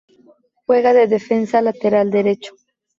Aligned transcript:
Juega 0.65 0.93
de 0.93 1.05
defensa 1.05 1.61
lateral 1.61 2.09
derecho. 2.09 2.55